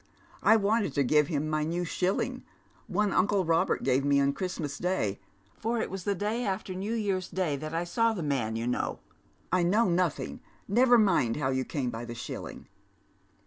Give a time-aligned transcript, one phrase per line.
[0.41, 2.41] I wanted to give him my new Bliilling,
[2.87, 5.19] one nncle Robert gave me on Christinas Day,
[5.59, 8.65] for it was the day after New Year's Day that I saw the man, you
[8.65, 8.97] know
[9.53, 10.39] ""I know nothing.
[10.67, 12.67] Never mind how you came by the shilling.